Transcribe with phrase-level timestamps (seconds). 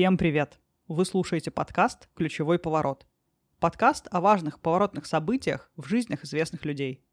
[0.00, 0.58] Всем привет!
[0.88, 3.06] Вы слушаете подкаст «Ключевой поворот».
[3.58, 7.04] Подкаст о важных поворотных событиях в жизнях известных людей.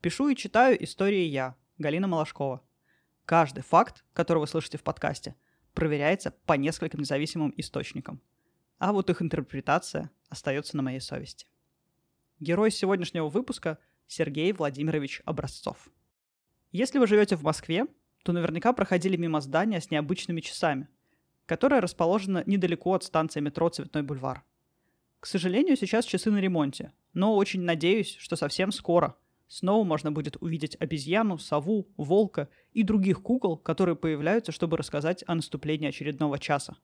[0.00, 2.62] Пишу и читаю истории я, Галина Малашкова.
[3.26, 5.34] Каждый факт, который вы слышите в подкасте,
[5.74, 8.22] проверяется по нескольким независимым источникам.
[8.78, 11.44] А вот их интерпретация остается на моей совести.
[12.40, 13.76] Герой сегодняшнего выпуска–
[14.06, 15.90] Сергей Владимирович Образцов.
[16.70, 17.84] Если вы живете в Москве,
[18.22, 20.88] то наверняка проходили мимо здания с необычными часами–
[21.46, 24.44] которая расположена недалеко от станции метро Цветной бульвар.
[25.20, 29.16] К сожалению, сейчас часы на ремонте, но очень надеюсь, что совсем скоро
[29.48, 35.34] снова можно будет увидеть обезьяну, сову, волка и других кукол, которые появляются, чтобы рассказать о
[35.34, 36.76] наступлении очередного часа.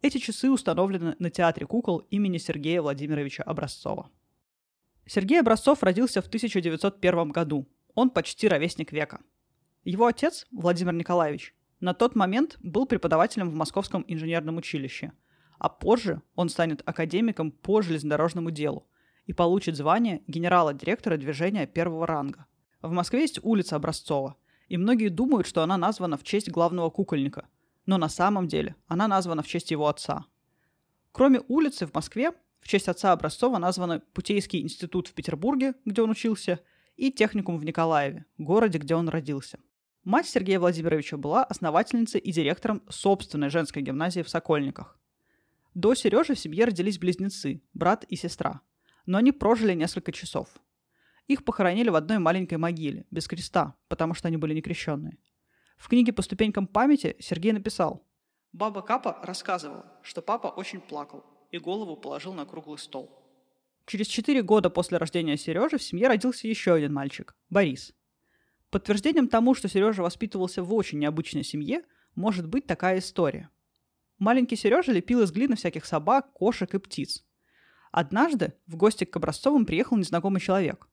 [0.00, 4.10] Эти часы установлены на Театре кукол имени Сергея Владимировича Образцова.
[5.06, 7.68] Сергей Образцов родился в 1901 году.
[7.94, 9.20] Он почти ровесник века.
[9.84, 11.54] Его отец, Владимир Николаевич,
[11.84, 15.12] на тот момент был преподавателем в Московском инженерном училище,
[15.58, 18.86] а позже он станет академиком по железнодорожному делу
[19.26, 22.46] и получит звание генерала-директора движения первого ранга.
[22.80, 24.36] В Москве есть улица Образцова,
[24.68, 27.48] и многие думают, что она названа в честь главного кукольника,
[27.84, 30.24] но на самом деле она названа в честь его отца.
[31.12, 36.08] Кроме улицы в Москве, в честь отца Образцова названы Путейский институт в Петербурге, где он
[36.08, 36.60] учился,
[36.96, 39.58] и техникум в Николаеве, городе, где он родился.
[40.04, 44.98] Мать Сергея Владимировича была основательницей и директором собственной женской гимназии в Сокольниках.
[45.72, 48.60] До Сережи в семье родились близнецы, брат и сестра.
[49.06, 50.48] Но они прожили несколько часов.
[51.26, 55.16] Их похоронили в одной маленькой могиле, без креста, потому что они были некрещенные.
[55.78, 58.06] В книге «По ступенькам памяти» Сергей написал
[58.52, 63.10] «Баба Капа рассказывала, что папа очень плакал и голову положил на круглый стол.
[63.86, 67.94] Через четыре года после рождения Сережи в семье родился еще один мальчик– Борис–
[68.74, 71.84] Подтверждением тому, что Сережа воспитывался в очень необычной семье,
[72.16, 73.48] может быть такая история.
[74.18, 77.24] Маленький Сережа лепил из глины всяких собак, кошек и птиц.
[77.92, 80.88] Однажды в гости к Образцовым приехал незнакомый человек.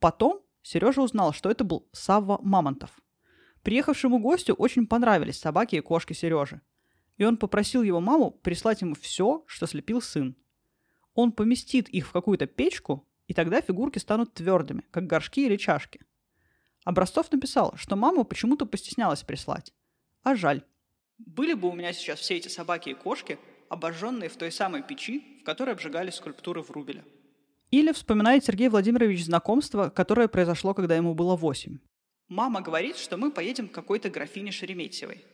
[0.00, 2.98] Потом Сережа узнал, что это был Савва Мамонтов.
[3.62, 6.62] Приехавшему гостю очень понравились собаки и кошки Сережи.
[7.18, 10.34] И он попросил его маму прислать ему все, что слепил сын.
[11.12, 16.00] Он поместит их в какую-то печку, и тогда фигурки станут твердыми, как горшки или чашки–
[16.84, 19.72] Образцов написал, что маму почему-то постеснялась прислать.
[20.22, 20.62] А жаль.
[21.18, 23.38] Были бы у меня сейчас все эти собаки и кошки,
[23.68, 27.04] обожженные в той самой печи, в которой обжигали скульптуры в Рубеле.
[27.70, 31.78] Или вспоминает Сергей Владимирович знакомство, которое произошло, когда ему было восемь.
[32.28, 35.24] Мама говорит, что мы поедем к какой-то графине Шереметьевой.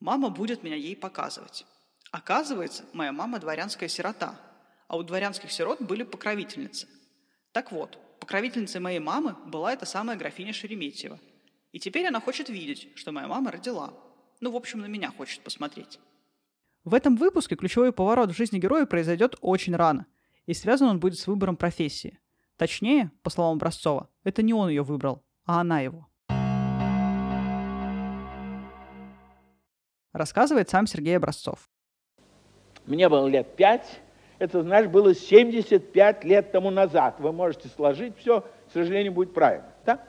[0.00, 1.66] Мама будет меня ей показывать.
[2.10, 4.40] Оказывается, моя мама дворянская сирота,
[4.86, 6.88] а у дворянских сирот были покровительницы.
[7.52, 11.18] Так вот, покровительницей моей мамы была эта самая графиня Шереметьева.
[11.72, 13.94] И теперь она хочет видеть, что моя мама родила.
[14.40, 15.98] Ну, в общем, на меня хочет посмотреть.
[16.84, 20.04] В этом выпуске ключевой поворот в жизни героя произойдет очень рано,
[20.44, 22.18] и связан он будет с выбором профессии.
[22.58, 26.06] Точнее, по словам Образцова, это не он ее выбрал, а она его.
[30.12, 31.70] Рассказывает сам Сергей Образцов.
[32.84, 34.02] Мне было лет пять,
[34.38, 37.16] это, знаешь, было 75 лет тому назад.
[37.18, 39.66] Вы можете сложить все, к сожалению, будет правильно.
[39.84, 40.00] Да?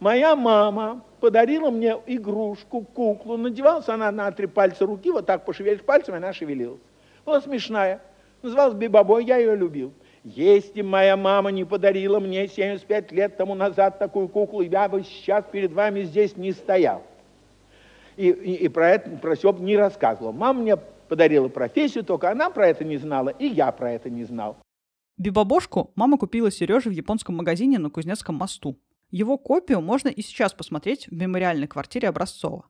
[0.00, 3.36] Моя мама подарила мне игрушку, куклу.
[3.36, 6.80] Надевалась она на три пальца руки, вот так пошевелишь пальцами, она шевелилась.
[7.24, 8.00] Была смешная.
[8.42, 9.92] Называлась Бибобой, я ее любил.
[10.24, 15.44] Если моя мама не подарила мне 75 лет тому назад такую куклу, я бы сейчас
[15.50, 17.02] перед вами здесь не стоял.
[18.16, 20.32] И, и, и про это, про все не рассказывал.
[20.32, 20.76] Мама мне
[21.10, 24.56] подарила профессию, только она про это не знала, и я про это не знал.
[25.18, 28.80] Бибобошку мама купила Сереже в японском магазине на Кузнецком мосту.
[29.10, 32.64] Его копию можно и сейчас посмотреть в мемориальной квартире Образцова.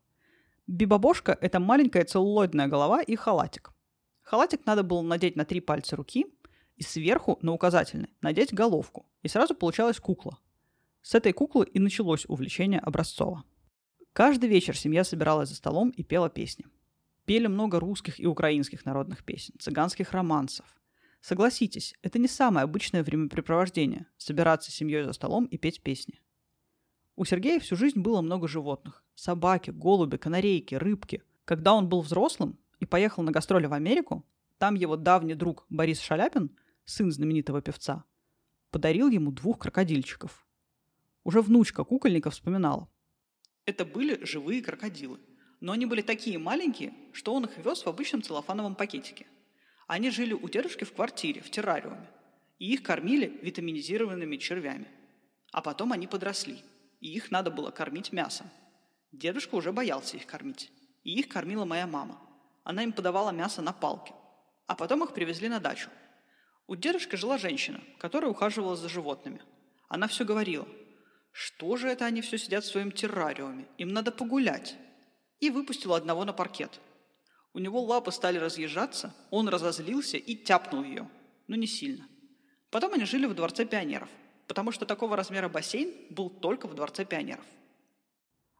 [0.67, 3.73] Бибобошка– это маленькая целлулоидная голова и халатик.
[4.23, 6.27] Халатик надо было надеть на три пальца руки
[6.77, 10.39] и сверху на указательный надеть головку, и сразу получалась кукла.
[11.03, 13.45] С этой куклы и началось увлечение Образцова.
[14.15, 16.65] Каждый вечер семья собиралась за столом и пела песни–
[17.31, 20.67] Пели много русских и украинских народных песен, цыганских романсов.
[21.21, 26.21] Согласитесь, это не самое обычное времяпрепровождение– собираться с семьей за столом и петь песни.
[27.15, 31.23] У Сергея всю жизнь было много животных– собаки, голуби, канарейки, рыбки.
[31.45, 34.27] Когда он был взрослым и поехал на гастроли в Америку,
[34.59, 38.07] там его давний друг Борис Шаляпин, сын знаменитого певца,
[38.73, 40.49] подарил ему двух крокодильчиков.
[41.23, 42.91] Уже внучка кукольника вспоминала.
[43.67, 45.21] Это были живые крокодилы–
[45.61, 49.27] но они были такие маленькие, что он их вез в обычном целлофановом пакетике.
[49.87, 52.07] Они жили у дедушки в квартире, в террариуме,
[52.59, 54.87] и их кормили витаминизированными червями.
[55.53, 56.63] А потом они подросли,
[57.01, 58.49] и их надо было кормить мясом.
[59.13, 60.71] Дедушка уже боялся их кормить,
[61.03, 62.21] и их кормила моя мама.
[62.63, 64.15] Она им подавала мясо на палке.
[64.67, 65.91] А потом их привезли на дачу.
[66.69, 69.43] У дедушки жила женщина, которая ухаживала за животными.
[69.89, 70.69] Она все говорила,
[71.33, 74.77] что же это они все сидят в своем террариуме, им надо погулять.
[75.41, 76.81] И выпустила одного на паркет.
[77.53, 81.09] У него лапы стали разъезжаться, он разозлился и тяпнул ее,
[81.49, 82.07] но не сильно.
[82.71, 84.09] Потом они жили в Дворце пионеров,
[84.47, 87.45] потому что такого размера бассейн был только в Дворце пионеров.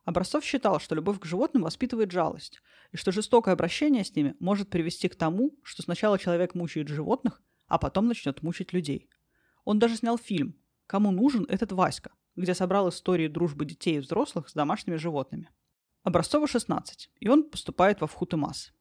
[0.05, 2.61] Образцов считал, что любовь к животным воспитывает жалость,
[2.91, 7.41] и что жестокое обращение с ними может привести к тому, что сначала человек мучает животных,
[7.69, 9.09] а потом начнет мучить людей.
[9.65, 10.57] Он даже снял фильм
[10.87, 15.51] «Кому нужен этот Васька?», где собрал истории дружбы детей и взрослых с домашними животными.
[16.03, 18.73] Образцову 16, и он поступает во Вхутымас.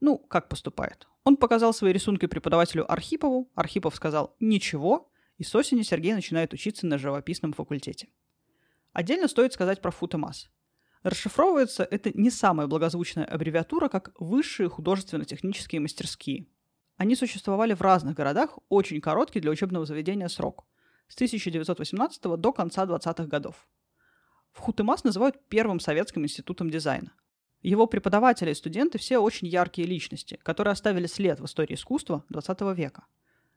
[0.00, 1.06] Ну, как поступает?
[1.24, 6.86] Он показал свои рисунки преподавателю Архипову, Архипов сказал «ничего», и с осени Сергей начинает учиться
[6.86, 8.08] на живописном факультете.
[8.92, 10.50] Отдельно стоит сказать про Футамас.
[11.02, 16.48] Расшифровывается это не самая благозвучная аббревиатура, как высшие художественно-технические мастерские.
[16.96, 20.66] Они существовали в разных городах, очень короткий для учебного заведения срок–
[21.08, 23.68] с 1918 до конца 20-х годов.
[24.56, 27.12] В Хутымас называют первым советским институтом дизайна.
[27.60, 32.62] Его преподаватели и студенты все очень яркие личности, которые оставили след в истории искусства 20
[32.74, 33.04] века.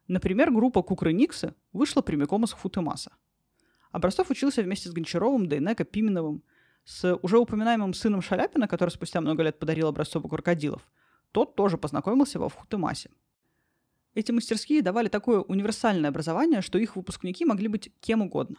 [0.10, 3.14] Например, группа Кукры Никсы вышла прямиком из Хутымаса.
[3.92, 6.44] Образцов учился вместе с Гончаровым, Дейнеко, Пименовым,
[6.84, 10.82] с уже упоминаемым сыном Шаляпина, который спустя много лет подарил Образцову крокодилов.
[11.32, 13.10] Тот тоже познакомился во Вхутымасе.
[14.16, 18.58] Эти мастерские давали такое универсальное образование, что их выпускники могли быть кем угодно.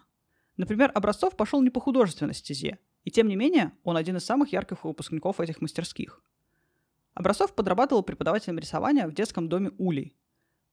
[0.57, 4.53] Например, Образцов пошел не по художественной стезе, и тем не менее он один из самых
[4.53, 6.23] ярких выпускников этих мастерских.
[7.15, 10.17] Образцов подрабатывал преподавателем рисования в детском доме Улей.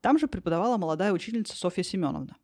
[0.01, 2.37] Там же преподавала молодая учительница Софья Семеновна.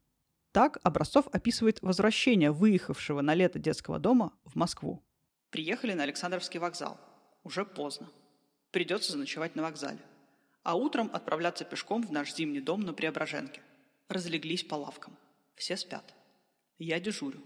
[0.52, 5.04] Так Образцов описывает возвращение выехавшего на лето детского дома в Москву.
[5.50, 7.00] Приехали на Александровский вокзал.
[7.44, 8.10] Уже поздно.
[8.72, 10.00] Придется заночевать на вокзале.
[10.64, 13.62] А утром отправляться пешком в наш зимний дом на Преображенке.
[14.08, 15.16] Разлеглись по лавкам.
[15.56, 16.14] Все спят.
[16.84, 17.42] Я дежурю.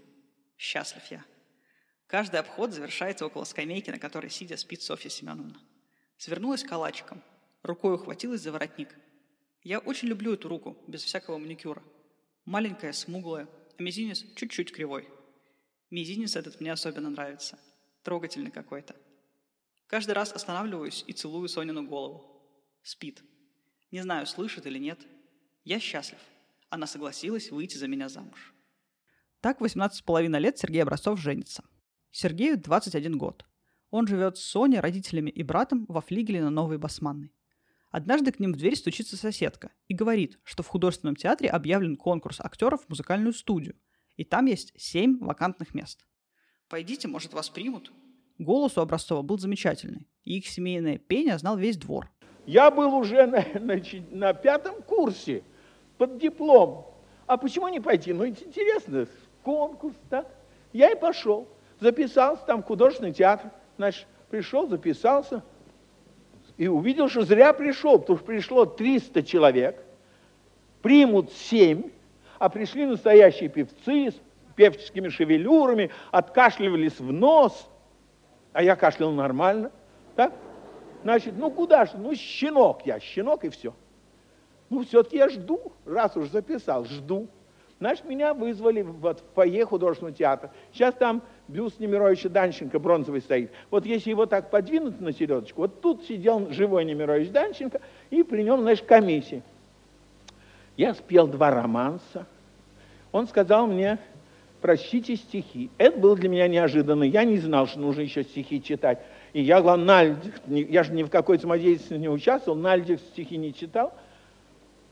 [0.56, 1.24] Счастлив я.
[2.08, 5.60] Каждый обход завершается около скамейки, на которой сидя спит Софья Семеновна.
[6.16, 7.22] Свернулась калачиком.
[7.62, 8.92] Рукой ухватилась за воротник.
[9.62, 11.84] Я очень люблю эту руку, без всякого маникюра.
[12.46, 13.48] Маленькая, смуглая,
[13.78, 15.08] а мизинец чуть-чуть кривой.
[15.90, 17.60] Мизинец этот мне особенно нравится.
[18.02, 18.96] Трогательный какой-то.
[19.86, 22.42] Каждый раз останавливаюсь и целую Сонину голову.
[22.82, 23.22] Спит.
[23.92, 24.98] Не знаю, слышит или нет.
[25.62, 26.18] Я счастлив.
[26.70, 28.52] Она согласилась выйти за меня замуж.
[29.40, 31.62] Так 18,5 лет Сергей Образцов женится.
[32.10, 33.46] Сергею 21 год.
[33.90, 37.32] Он живет с Соней, родителями и братом во флигеле на Новой Басманной.
[37.90, 42.40] Однажды к ним в дверь стучится соседка и говорит, что в художественном театре объявлен конкурс
[42.40, 43.76] актеров в музыкальную студию,
[44.16, 46.04] и там есть семь вакантных мест.
[46.68, 47.92] «Пойдите, может, вас примут?»
[48.38, 52.10] Голос у Образцова был замечательный, и их семейное пение знал весь двор.
[52.44, 53.80] Я был уже на, на,
[54.10, 55.44] на пятом курсе
[55.96, 56.94] под диплом.
[57.26, 58.12] А почему не пойти?
[58.12, 59.06] Ну, интересно,
[59.48, 60.26] конкурс, так?
[60.74, 61.48] Я и пошел.
[61.80, 63.50] Записался там в художественный театр.
[63.78, 65.42] Значит, пришел, записался.
[66.58, 69.82] И увидел, что зря пришел, потому что пришло 300 человек.
[70.82, 71.90] Примут 7,
[72.38, 74.20] а пришли настоящие певцы с
[74.54, 77.70] певческими шевелюрами, откашливались в нос.
[78.52, 79.70] А я кашлял нормально.
[80.14, 80.34] Так?
[81.04, 81.96] Значит, ну куда же?
[81.96, 83.72] Ну, щенок я, щенок и все.
[84.68, 87.28] Ну, все-таки я жду, раз уж записал, жду.
[87.80, 90.50] Значит, меня вызвали вот, в фойе художественного театра.
[90.72, 93.52] Сейчас там бюст Немировича Данченко бронзовый стоит.
[93.70, 97.80] Вот если его так подвинуть на середочку, вот тут сидел живой Немирович Данченко,
[98.10, 99.42] и при нем, знаешь, комиссия.
[100.76, 102.26] Я спел два романса.
[103.12, 103.98] Он сказал мне,
[104.60, 105.70] прочтите стихи.
[105.78, 107.04] Это было для меня неожиданно.
[107.04, 108.98] Я не знал, что нужно еще стихи читать.
[109.32, 112.98] И я, главное, на льдах, я же ни в какой самодеятельности не участвовал, на льдах
[112.98, 113.94] стихи не читал–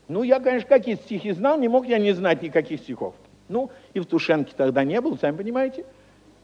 [0.07, 3.13] ну, я, конечно, какие стихи знал, не мог я не знать никаких стихов.
[3.49, 5.85] Ну, и в Тушенке тогда не был, сами понимаете.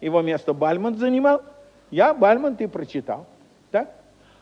[0.02, 1.42] Его место Бальмонт занимал.
[1.90, 3.26] Я Бальмонт и прочитал.
[3.72, 3.96] Так?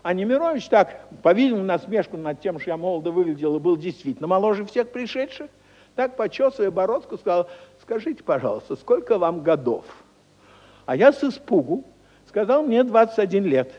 [0.03, 4.65] А Немирович так, по-видимому, насмешку над тем, что я молодо выглядел и был действительно моложе
[4.65, 5.49] всех пришедших,
[5.95, 7.49] так, почесывая бородку, сказал,
[7.81, 9.85] скажите, пожалуйста, сколько вам годов?
[10.85, 11.83] А я с испугу
[12.27, 13.71] сказал, мне 21 лет.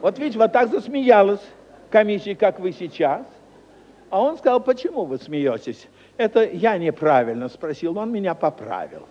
[0.00, 1.40] Вот видите, вот так засмеялась
[1.90, 3.26] комиссия, как вы сейчас.
[4.14, 5.88] А он сказал, почему вы смеетесь?
[6.16, 9.08] Это я неправильно спросил, он меня поправил.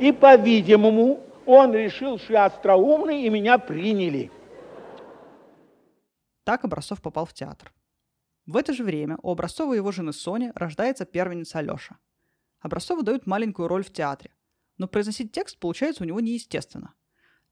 [0.00, 4.32] И, по-видимому, он решил, что я остроумный, и меня приняли.
[6.42, 7.72] Так Образцов попал в театр.
[8.46, 11.96] В это же время у Образцова и его жены Сони рождается первенец Алеша.
[12.58, 14.32] Образцову дают маленькую роль в театре,
[14.76, 16.94] но произносить текст получается у него неестественно.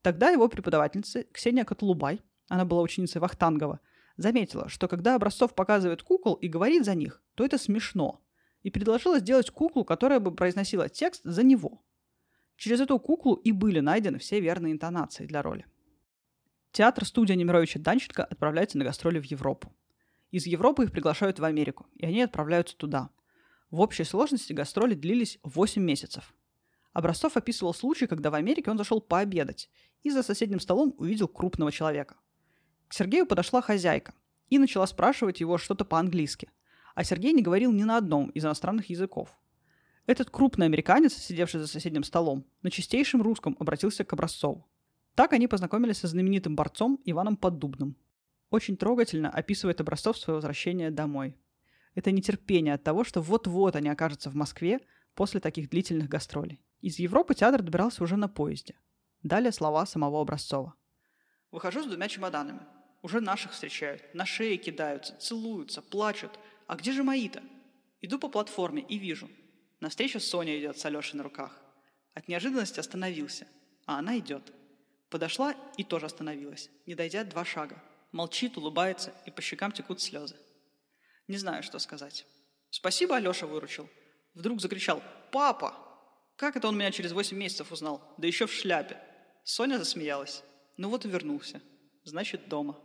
[0.02, 3.78] Тогда его преподавательница Ксения Котлубай она была ученицей Вахтангова,
[4.18, 8.20] заметила, что когда Образцов показывает кукол и говорит за них, то это смешно,
[8.62, 11.82] и предложила сделать куклу, которая бы произносила текст за него.
[12.56, 15.64] Через эту куклу и были найдены все верные интонации для роли.
[16.72, 19.72] Театр студия Немировича Данченко отправляется на гастроли в Европу.
[20.32, 23.10] Из Европы их приглашают в Америку, и они отправляются туда.
[23.70, 26.34] В общей сложности гастроли длились 8 месяцев.
[26.92, 29.70] Образцов описывал случай, когда в Америке он зашел пообедать
[30.02, 32.16] и за соседним столом увидел крупного человека.
[32.88, 34.14] К Сергею подошла хозяйка
[34.49, 36.50] и начала спрашивать его что-то по-английски,
[36.95, 39.37] а Сергей не говорил ни на одном из иностранных языков.
[40.07, 44.66] Этот крупный американец, сидевший за соседним столом, на чистейшем русском обратился к Образцову.
[45.14, 47.95] Так они познакомились со знаменитым борцом Иваном Поддубным.
[48.49, 51.37] Очень трогательно описывает Образцов свое возвращение домой.
[51.95, 54.80] Это нетерпение от того, что вот-вот они окажутся в Москве
[55.14, 56.59] после таких длительных гастролей.
[56.80, 58.76] Из Европы театр добирался уже на поезде.
[59.23, 60.75] Далее слова самого Образцова.
[61.50, 62.61] «Выхожу с двумя чемоданами.
[63.02, 66.33] Уже наших встречают, на шее кидаются, целуются, плачут.
[66.67, 67.43] А где же мои-то?
[68.00, 69.31] Иду по платформе и вижу.
[69.81, 71.61] Навстречу Соня идет с Алешей на руках.
[72.14, 73.47] От неожиданности остановился,
[73.87, 74.52] а она идет.
[75.11, 77.83] Подошла и тоже остановилась, не дойдя два шага.
[78.12, 80.37] Молчит, улыбается, и по щекам текут слезы.
[81.28, 82.26] Не знаю, что сказать.
[82.71, 83.88] Спасибо, Алеша выручил.
[84.35, 85.75] Вдруг закричал «Папа!»
[86.37, 88.14] Как это он меня через восемь месяцев узнал?
[88.17, 88.97] Да еще в шляпе.
[89.43, 90.45] Соня засмеялась.
[90.76, 91.61] Ну вот и вернулся.
[92.05, 92.81] Значит, дома.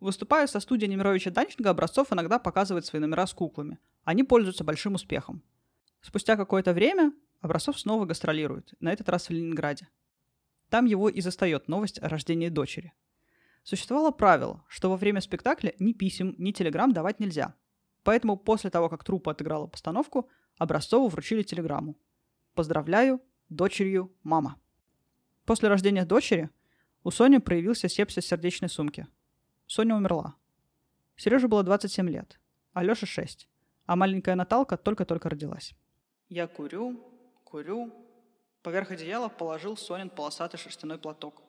[0.00, 3.78] Выступая со студией Немировича Данченко, Образцов иногда показывает свои номера с куклами.
[4.04, 5.42] Они пользуются большим успехом.
[6.00, 9.88] Спустя какое-то время Образцов снова гастролирует, на этот раз в Ленинграде.
[10.70, 12.92] Там его и застает новость о рождении дочери.
[13.62, 17.54] Существовало правило, что во время спектакля ни писем, ни телеграмм давать нельзя.
[18.02, 21.96] Поэтому после того, как труппа отыграла постановку, Образцову вручили телеграмму.
[22.54, 24.60] «Поздравляю, дочерью мама».
[25.44, 26.50] После рождения дочери
[27.02, 29.06] у Сони проявился сепсис сердечной сумки.
[29.66, 30.36] Соня умерла.
[31.16, 32.40] Сереже было 27 лет,
[32.72, 33.48] а Лёше 6,
[33.86, 35.74] а маленькая Наталка только-только родилась.
[36.28, 37.00] Я курю,
[37.44, 37.92] курю.
[38.62, 41.42] Поверх одеяла положил Сонин полосатый шерстяной платок.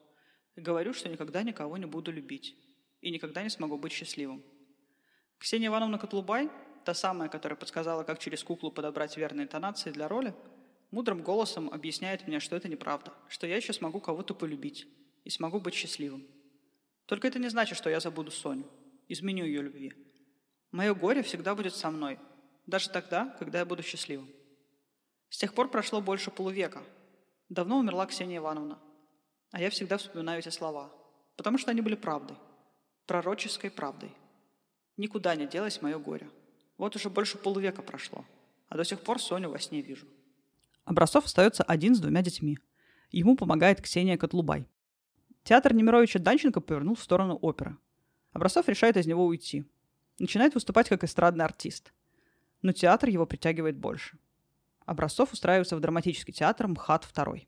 [0.55, 2.55] И говорю, что никогда никого не буду любить.
[3.01, 4.43] И никогда не смогу быть счастливым.
[5.38, 6.50] Ксения Ивановна Котлубай,
[6.84, 10.34] та самая, которая подсказала, как через куклу подобрать верные интонации для роли,
[10.91, 14.88] мудрым голосом объясняет мне, что это неправда, что я еще смогу кого-то полюбить
[15.24, 16.27] и смогу быть счастливым.
[17.05, 18.65] Только это не значит, что я забуду Соню,
[19.07, 19.93] изменю ее любви.
[20.71, 22.19] Мое горе всегда будет со мной,
[22.65, 24.29] даже тогда, когда я буду счастливым.
[25.29, 26.83] С тех пор прошло больше полувека.
[27.50, 28.79] Давно умерла Ксения Ивановна.
[29.51, 30.91] А я всегда вспоминаю эти слова,
[31.38, 32.38] потому что они были правдой,
[33.05, 34.12] пророческой правдой.
[34.97, 36.29] Никуда не делось мое горе.
[36.77, 38.25] Вот уже больше полувека прошло,
[38.67, 40.07] а до сих пор Соню во сне вижу.
[40.83, 42.57] Образцов остается один с двумя детьми.
[43.12, 44.65] Ему помогает Ксения Котлубай.
[45.45, 47.77] Театр Немировича Данченко повернул в сторону оперы.
[48.33, 49.63] Образцов решает из него уйти.
[50.17, 51.93] Начинает выступать как эстрадный артист.
[52.63, 54.17] Но театр его притягивает больше.
[54.87, 57.45] Образцов устраивается в драматический театр МХАТ II.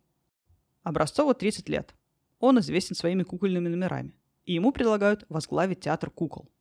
[0.84, 1.96] Образцову 30 лет.
[2.38, 4.14] Он известен своими кукольными номерами.
[4.46, 6.52] И ему предлагают возглавить театр кукол.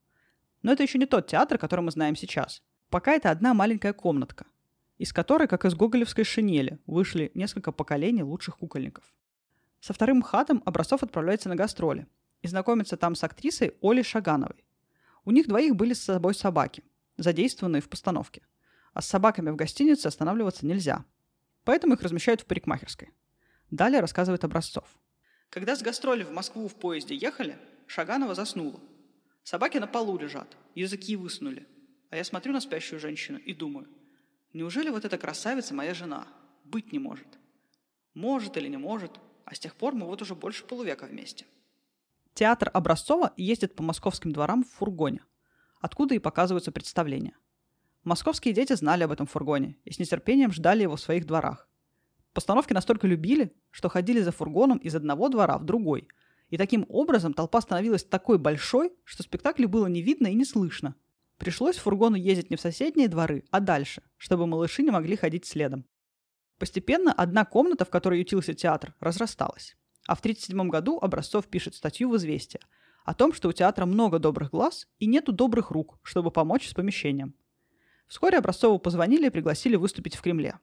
[0.63, 2.63] Но это еще не тот театр, который мы знаем сейчас.
[2.89, 4.47] Пока это одна маленькая комнатка,
[4.97, 9.13] из которой, как из гоголевской шинели, вышли несколько поколений лучших кукольников.
[9.79, 12.07] Со вторым МХАТом Образцов отправляется на гастроли
[12.41, 14.63] и знакомится там с актрисой Олей Шагановой.
[15.25, 16.83] У них двоих были с собой собаки,
[17.17, 18.41] задействованные в постановке–
[18.97, 21.05] а с собаками в гостинице останавливаться нельзя.
[21.65, 23.13] Поэтому их размещают в парикмахерской.
[23.69, 24.85] Далее рассказывает Образцов.
[25.51, 28.79] Когда с гастроли в Москву в поезде ехали, Шаганова заснула.
[29.43, 31.67] Собаки на полу лежат, языки высунули.
[32.09, 33.87] А я смотрю на спящую женщину и думаю,
[34.51, 36.27] неужели вот эта красавица моя жена?
[36.63, 37.27] Быть не может.
[38.15, 39.11] Может или не может,
[39.47, 41.45] а с тех пор мы вот уже больше полувека вместе.
[42.35, 45.21] Театр Образцова ездит по московским дворам в фургоне,
[45.81, 47.35] откуда и показываются представления–
[48.07, 51.67] Московские дети знали об этом фургоне и с нетерпением ждали его в своих дворах.
[52.31, 56.07] Постановки настолько любили, что ходили за фургоном из одного двора в другой.
[56.49, 60.95] И таким образом толпа становилась такой большой, что спектакля было не видно и не слышно.
[61.37, 65.85] Пришлось фургону ездить не в соседние дворы, а дальше, чтобы малыши не могли ходить следом.
[66.57, 69.75] Постепенно одна комната, в которой ютился театр, разрасталась.
[70.07, 72.61] А в 1937 году Образцов пишет статью в «Известия»
[73.05, 76.73] о том, что у театра много добрых глаз и нету добрых рук, чтобы помочь с
[76.73, 77.35] помещением–
[78.07, 80.59] Вскоре Образцову позвонили и пригласили выступить в Кремле.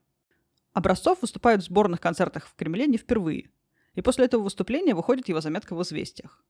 [0.73, 3.51] Образцов выступает в сборных концертах в Кремле не впервые.
[3.93, 6.43] И после этого выступления выходит его заметка в «Известиях».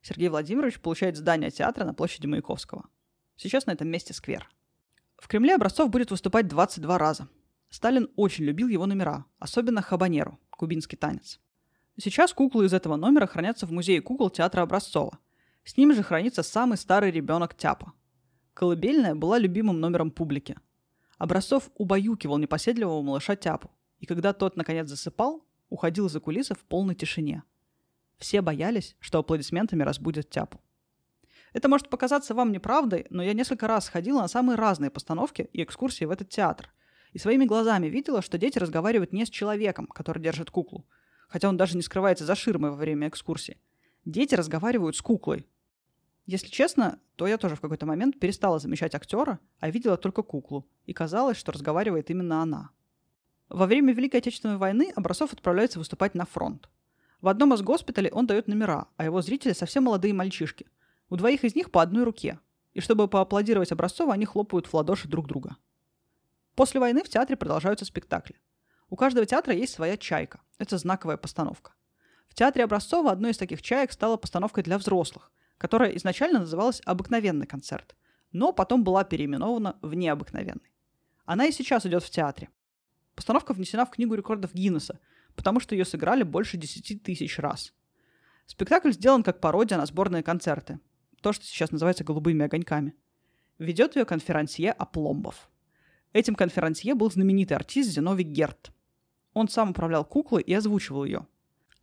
[0.00, 2.88] Сергей Владимирович получает здание театра на площади Маяковского.
[3.36, 4.50] Сейчас на этом месте сквер.
[5.16, 7.28] В Кремле Образцов будет выступать 22 раза.
[7.72, 11.40] Сталин очень любил его номера, особенно «Хабанеру»– кубинский танец.
[11.96, 15.18] Сейчас куклы из этого номера хранятся в музее кукол театра Образцова,
[15.64, 17.94] С ним же хранится самый старый ребенок Тяпа.
[18.52, 20.58] Колыбельная была любимым номером публики.
[21.16, 26.94] Образцов убаюкивал непоседливого малыша Тяпу, и когда тот наконец засыпал, уходил за кулисы в полной
[26.94, 27.42] тишине.
[28.18, 30.60] Все боялись, что аплодисментами разбудят Тяпу.
[31.54, 35.62] Это может показаться вам неправдой, но я несколько раз ходила на самые разные постановки и
[35.62, 36.70] экскурсии в этот театр.
[37.12, 40.86] И своими глазами видела, что дети разговаривают не с человеком, который держит куклу,
[41.28, 43.58] хотя он даже не скрывается за ширмой во время экскурсии.
[44.04, 45.46] Дети разговаривают с куклой.
[46.26, 50.66] Если честно, то я тоже в какой-то момент перестала замечать актера, а видела только куклу,
[50.86, 52.70] и казалось, что разговаривает именно она.
[53.48, 56.68] Во время Великой Отечественной войны Образцов отправляется выступать на фронт.
[57.20, 60.66] В одном из госпиталей он дает номера, а его зрители совсем молодые мальчишки–
[61.12, 62.38] у двоих из них по одной руке.
[62.72, 65.58] И чтобы поаплодировать Образцова, они хлопают в ладоши друг друга.
[66.54, 68.40] После войны в театре продолжаются спектакли.
[68.90, 70.40] У каждого театра есть своя чайка.
[70.58, 71.72] Это знаковая постановка.
[72.28, 77.46] В театре Образцова одной из таких чаек стала постановкой для взрослых, которая изначально называлась «Обыкновенный
[77.46, 77.96] концерт»,
[78.32, 80.72] но потом была переименована в «Необыкновенный».
[81.24, 82.48] Она и сейчас идет в театре.
[83.14, 84.98] Постановка внесена в Книгу рекордов Гиннесса,
[85.36, 87.72] потому что ее сыграли больше 10 тысяч раз.
[88.46, 90.80] Спектакль сделан как пародия на сборные концерты,
[91.22, 92.94] то, что сейчас называется голубыми огоньками.
[93.58, 95.48] Ведет ее конферансье Опломбов.
[96.12, 98.70] Этим конферансье был знаменитый артист Зиновий Герт.
[99.32, 101.26] Он сам управлял куклой и озвучивал ее.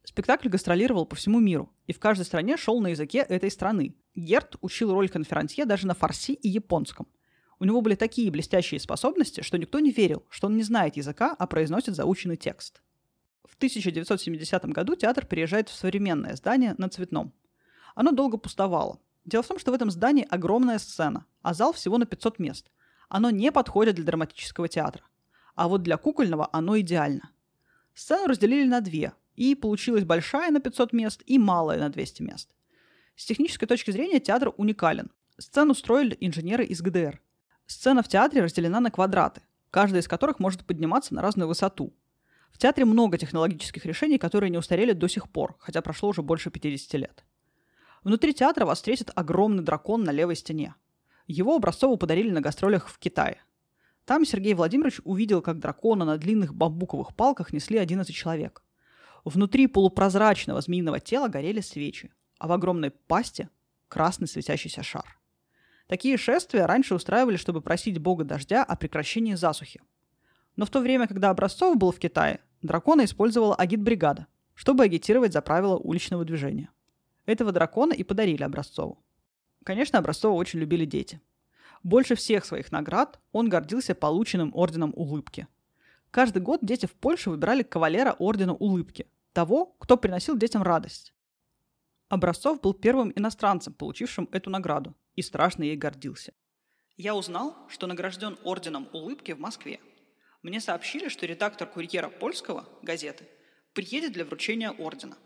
[0.04, 3.96] Спектакль гастролировал по всему миру, и в каждой стране шел на языке этой страны.
[4.16, 7.08] Герт учил роль конферансье даже на фарси и японском.
[7.60, 11.36] У него были такие блестящие способности, что никто не верил, что он не знает языка,
[11.38, 12.82] а произносит заученный текст.
[13.44, 17.34] В 1970 году театр переезжает в современное здание на Цветном.
[17.96, 22.00] Оно долго пустовало, Дело в том, что в этом здании огромная сцена, а зал всего
[22.00, 22.72] на 500 мест.
[23.10, 25.04] Оно не подходит для драматического театра.
[25.56, 27.32] А вот для кукольного оно идеально.
[27.94, 32.50] Сцену разделили на две, и получилась большая на 500 мест и малая на 200 мест.
[33.16, 35.12] С технической точки зрения театр уникален.
[35.38, 37.22] Сцену строили инженеры из ГДР.
[37.66, 39.42] Сцена в театре разделена на квадраты,
[39.72, 41.94] каждый из которых может подниматься на разную высоту.
[42.52, 46.50] В театре много технологических решений, которые не устарели до сих пор, хотя прошло уже больше
[46.50, 47.24] 50 лет.
[48.04, 50.76] Внутри театра вас встретит огромный дракон на левой стене.
[51.30, 53.38] Его Образцову подарили на гастролях в Китае.
[54.06, 58.64] Там Сергей Владимирович увидел, как дракона на длинных бамбуковых палках несли 11 человек.
[59.24, 63.48] Внутри полупрозрачного змеиного тела горели свечи, а в огромной пасти–
[63.90, 65.20] красный светящийся шар.
[65.86, 69.84] Такие шествия раньше устраивали, чтобы просить бога дождя о прекращении засухи.
[70.56, 75.44] Но в то время, когда Образцов был в Китае, дракона использовала агитбригада, чтобы агитировать за
[75.44, 76.72] правила уличного движения.
[77.28, 78.98] Этого дракона и подарили Образцову.
[79.70, 81.22] Конечно, Образцова очень любили дети.
[81.84, 85.48] Больше всех своих наград он гордился полученным орденом улыбки.
[86.10, 91.14] Каждый год дети в Польше выбирали кавалера ордена улыбки, того, кто приносил детям радость.
[92.08, 96.34] Образцов был первым иностранцем, получившим эту награду, и страшно ей гордился.
[96.98, 99.80] Я узнал, что награжден орденом улыбки в Москве.
[100.42, 103.28] Мне сообщили, что редактор курьера польского газеты
[103.74, 105.20] приедет для вручения ордена.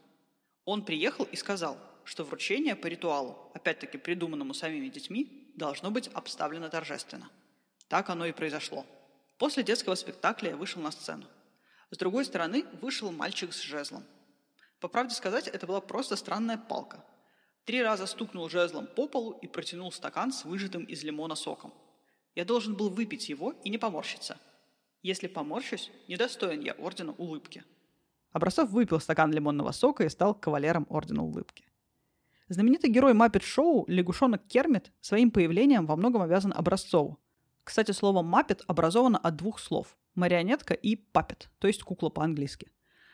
[0.66, 6.70] Он приехал и сказал– что вручение по ритуалу, опять-таки придуманному самими детьми, должно быть обставлено
[6.70, 7.30] торжественно.
[7.88, 8.86] Так оно и произошло.
[9.38, 11.26] После детского спектакля я вышел на сцену.
[11.92, 14.04] С другой стороны вышел мальчик с жезлом.
[14.80, 17.04] По правде сказать, это была просто странная палка.
[17.66, 21.74] Три раза стукнул жезлом по полу и протянул стакан с выжатым из лимона соком.
[22.36, 24.38] Я должен был выпить его и не поморщиться.
[25.02, 27.64] Если поморщусь, недостоин я ордена улыбки.
[28.32, 31.66] Образцов выпил стакан лимонного сока и стал кавалером ордена улыбки.
[32.50, 37.20] Знаменитый герой Маппет Шоу, лягушонок Кермит, своим появлением во многом обязан Образцову.
[37.64, 42.72] Кстати, слово «маппет» образовано от двух слов– марионетка и папет, то есть кукла по-английски.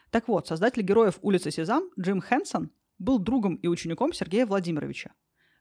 [0.10, 5.12] Так вот, создатель героев «Улицы Сезам» Джим Хэнсон был другом и учеником Сергея Владимировича.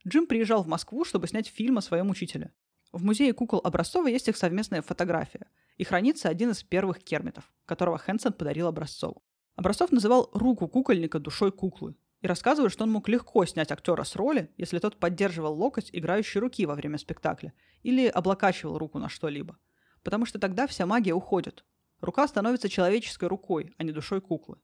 [0.06, 2.54] Джим приезжал в Москву, чтобы снять фильм о своем учителе.
[2.90, 7.98] В музее кукол Образцова есть их совместная фотография, и хранится один из первых кермитов, которого
[7.98, 9.22] Хэнсон подарил Образцову.
[9.56, 14.16] Образцов называл руку кукольника душой куклы, и рассказывают, что он мог легко снять актера с
[14.16, 17.52] роли, если тот поддерживал локоть играющей руки во время спектакля
[17.82, 19.56] или облокачивал руку на что-либо.
[20.02, 21.64] Потому что тогда вся магия уходит.
[22.00, 24.58] Рука становится человеческой рукой, а не душой куклы.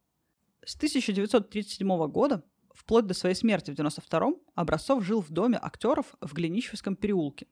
[0.64, 6.32] С 1937 года, вплоть до своей смерти в 1992 Образцов жил в доме актеров в
[6.32, 7.46] Глинищевском переулке.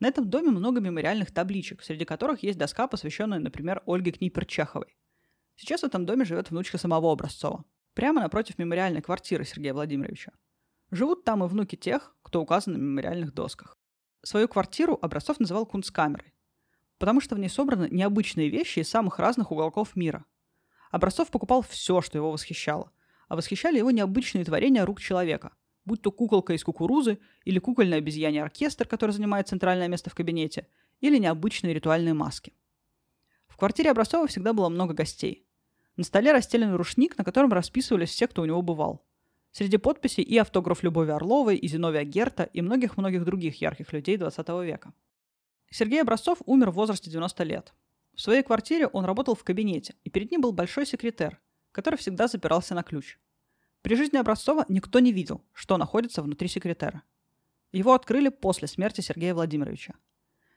[0.00, 4.96] На этом доме много мемориальных табличек, среди которых есть доска, посвященная, например, Ольге Книпер-Чеховой.
[5.56, 7.64] Сейчас в этом доме живет внучка самого Образцова
[8.00, 10.32] прямо напротив мемориальной квартиры Сергея Владимировича.
[10.90, 13.76] Живут там и внуки тех, кто указан на мемориальных досках.
[14.22, 16.32] Свою квартиру Образцов называл кунсткамерой,
[16.96, 20.24] потому что в ней собраны необычные вещи из самых разных уголков мира.
[20.90, 22.90] Образцов покупал все, что его восхищало,
[23.28, 25.52] а восхищали его необычные творения рук человека,
[25.84, 30.68] будь то куколка из кукурузы или кукольный обезьяний оркестр, который занимает центральное место в кабинете,
[31.00, 32.54] или необычные ритуальные маски.
[33.46, 35.46] В квартире Образцова всегда было много гостей.
[36.00, 39.04] На столе расстелен рушник, на котором расписывались все, кто у него бывал.
[39.52, 44.48] Среди подписей и автограф Любови Орловой, и Зиновия Герта, и многих-многих других ярких людей 20
[44.64, 44.94] века.
[45.68, 47.74] Сергей Образцов умер в возрасте 90 лет.
[48.14, 51.38] В своей квартире он работал в кабинете, и перед ним был большой секретер,
[51.70, 53.18] который всегда запирался на ключ.
[53.82, 57.02] При жизни Образцова никто не видел, что находится внутри секретера.
[57.72, 59.92] Его открыли после смерти Сергея Владимировича.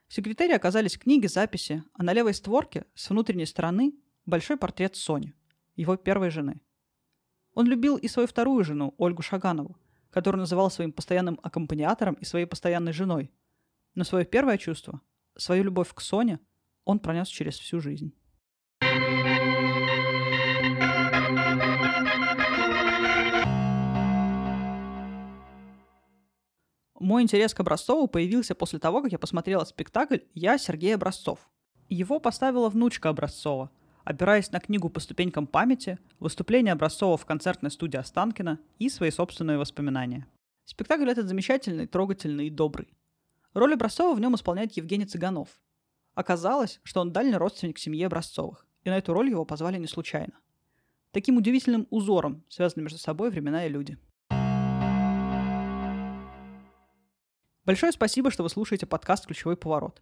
[0.08, 3.94] В секретаре оказались книги, записи, а на левой створке с внутренней стороны
[4.26, 5.34] большой портрет Сони,
[5.76, 6.62] его первой жены.
[7.54, 9.78] Он любил и свою вторую жену, Ольгу Шаганову,
[10.10, 13.32] которую называл своим постоянным аккомпаниатором и своей постоянной женой.
[13.96, 15.02] Но свое первое чувство,
[15.36, 16.40] свою любовь к Соне,
[16.84, 18.14] он пронес через всю жизнь.
[27.00, 31.50] Мой интерес к Образцову появился после того, как я посмотрела спектакль «Я Сергей Образцов».
[31.90, 33.70] Его поставила внучка Образцова,
[34.04, 39.58] опираясь на книгу «По ступенькам памяти», выступление Образцова в концертной студии Останкина и свои собственные
[39.58, 40.28] воспоминания.
[40.66, 42.94] Спектакль этот замечательный, трогательный и добрый.
[43.54, 45.50] Роль Образцова в нем исполняет Евгений Цыганов.
[46.14, 50.34] Оказалось, что он дальний родственник семьи Образцовых, и на эту роль его позвали не случайно.
[51.12, 53.98] Таким удивительным узором связаны между собой времена и люди–
[57.66, 60.02] Большое спасибо, что вы слушаете подкаст «Ключевой поворот».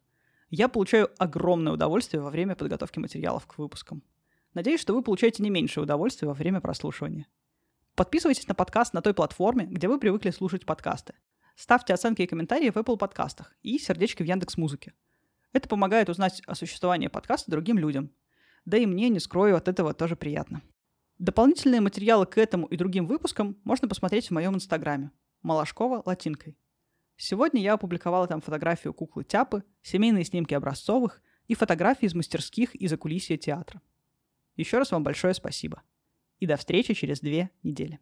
[0.54, 4.04] Я получаю огромное удовольствие во время подготовки материалов к выпускам.
[4.54, 7.28] Надеюсь, что вы получаете не меньшее удовольствие во время прослушивания.
[7.96, 11.14] Подписывайтесь на подкаст на той платформе, где вы привыкли слушать подкасты.
[11.56, 14.94] Ставьте оценки и комментарии в Apple подкастах и сердечки в Яндекс Музыке.
[15.54, 18.12] Это помогает узнать о существовании подкаста другим людям.
[18.66, 20.62] Да и мне, не скрою, от этого тоже приятно.
[21.18, 25.12] Дополнительные материалы к этому и другим выпускам можно посмотреть в моем инстаграме.
[25.44, 26.58] Малашкова латинкой.
[27.24, 32.88] Сегодня я опубликовала там фотографию куклы Тяпы, семейные снимки образцовых и фотографии из мастерских и
[32.88, 33.80] закулисья театра.
[34.56, 35.84] Еще раз вам большое спасибо.
[36.40, 38.00] И до встречи через две недели.